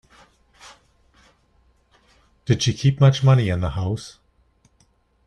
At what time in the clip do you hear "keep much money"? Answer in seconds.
2.73-3.49